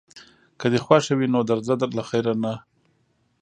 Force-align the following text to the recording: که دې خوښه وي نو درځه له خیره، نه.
که 0.59 0.65
دې 0.71 0.79
خوښه 0.85 1.13
وي 1.17 1.27
نو 1.33 1.39
درځه 1.49 1.73
له 1.97 2.03
خیره، 2.09 2.33
نه. 2.43 2.53